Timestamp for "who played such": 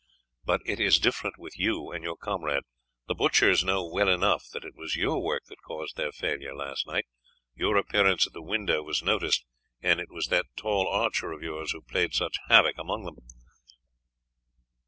11.73-12.37